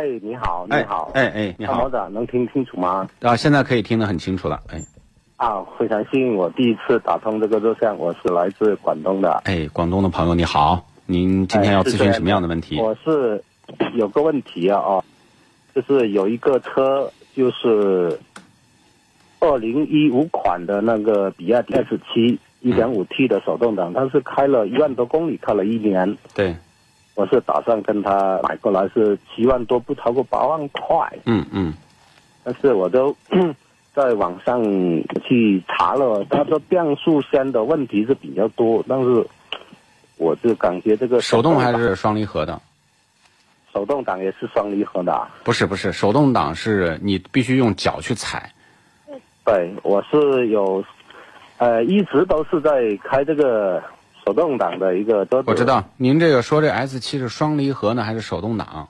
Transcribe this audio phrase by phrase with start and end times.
[0.00, 3.06] 哎，你好，你好，哎哎，你好，参谋长，能听清楚吗？
[3.20, 4.82] 啊，现在可以听得很清楚了，哎，
[5.36, 9.30] 啊，非常幸运，我第一次打通这个热线，我是来自广东的。
[9.44, 12.80] 哎，广东的朋友你好，您今天要咨询什么样的问题？
[12.80, 13.44] 我是
[13.92, 15.04] 有个问题啊，哦，
[15.74, 18.18] 就是有一个车，就是
[19.38, 26.16] 二零一五款的那个比亚迪 S 七一点五 T 的手动挡，它是开了一万多公里，开了一年。
[26.34, 26.56] 对。
[27.14, 30.96] 我是打算跟他买过来是七万多，不超过八万块。
[31.26, 31.74] 嗯嗯，
[32.42, 33.14] 但是我都
[33.92, 34.62] 在网上
[35.24, 39.26] 去查了，他说变速箱的问题是比较多，但是
[40.16, 42.58] 我就感觉这个手动还是双离合的，
[43.74, 45.28] 手动挡也是双离合的。
[45.44, 48.50] 不是不是，手动挡是你必须用脚去踩。
[49.44, 50.82] 对，我是有，
[51.58, 53.82] 呃，一直都是在开这个。
[54.24, 58.88] 手动挡的一个，我知道您这个说这 S 七是双离合呢还是手动挡？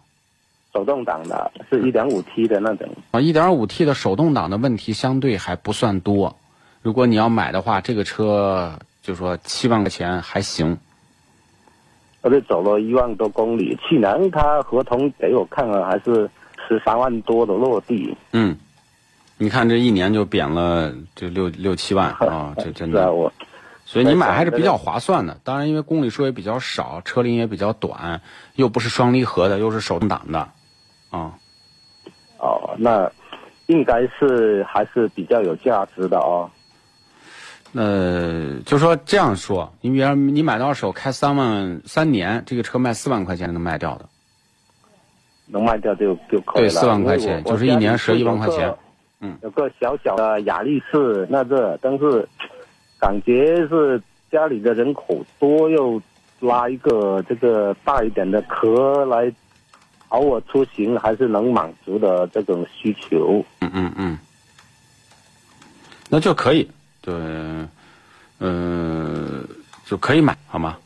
[0.72, 6.36] 手动挡的是一点五 T 的那种啊，一点五 T 的手动挡的问题相对还不算多。
[6.82, 10.78] 如果你要买的话，这个车就说七万块钱还行。
[12.22, 16.28] 我这走了一万多公里，去年他合同给我看了，还是
[16.68, 18.16] 十三万多的落地。
[18.32, 18.56] 嗯，
[19.38, 23.12] 你看这一年就贬了这六六七万啊，这真的。
[23.14, 23.32] 我。
[23.90, 28.20] 所以你买还是比较划算的，当然因为公里数也比较少，车龄也比较短，
[28.54, 30.38] 又不是双离合的，又是手动挡的，
[31.10, 31.34] 啊。
[32.38, 33.10] 哦，那
[33.66, 36.48] 应该是还是比较有价值的哦。
[37.72, 44.08] 那就说这样说，你比方你买到手开三万三年，这个车卖四万块钱能卖掉的。
[45.48, 46.68] 能卖掉就就可以了。
[46.68, 48.72] 对，四万块钱就是一年十一万块钱。
[49.18, 49.36] 嗯。
[49.42, 52.28] 有个小小的雅力士，那个但是。
[53.00, 54.00] 感觉是
[54.30, 56.00] 家里的人口多，又
[56.38, 59.32] 拉一个这个大一点的壳来
[60.10, 63.44] 偶尔出行，还是能满足的这种需求。
[63.60, 64.18] 嗯嗯嗯，
[66.10, 66.68] 那就可以，
[67.00, 67.14] 对，
[68.38, 69.48] 嗯，
[69.86, 70.76] 就可以买，好吗？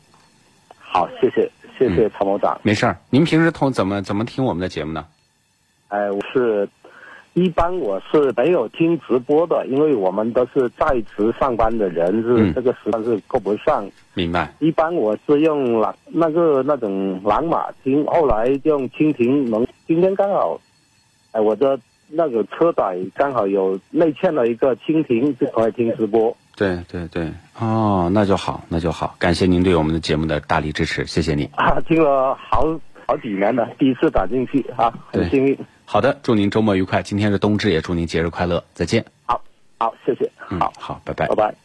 [0.79, 2.57] 好，谢谢，谢谢参谋长。
[2.63, 5.05] 没事儿，您平时通怎么怎么听我们的节目呢？
[5.89, 6.67] 哎，我是。
[7.35, 10.85] 一般我是没有听直播的，因为我们都是在
[11.15, 13.85] 职上班的人，是这个时段是够不上。
[14.13, 14.53] 明白。
[14.59, 19.49] 一般我是用蓝那个那种蓝马听，后来用蜻蜓。
[19.49, 20.57] 能今天刚好，
[21.33, 26.35] 哎，我的那个车载刚好有内嵌了一个蜻蜓，就可以听直播。
[26.55, 27.29] 对对对，
[27.59, 29.13] 哦，那就好，那就好。
[29.19, 31.49] 感谢您对我们的节目的大力支持，谢谢你。
[31.57, 32.65] 啊，听了好
[33.05, 35.57] 好几年了，第一次打进去啊，很幸运。
[35.85, 37.01] 好的，祝您周末愉快。
[37.03, 38.63] 今天是冬至，也祝您节日快乐。
[38.73, 39.05] 再见。
[39.25, 39.39] 好，
[39.77, 40.29] 好，谢谢。
[40.37, 41.64] 好，好，拜拜，拜拜。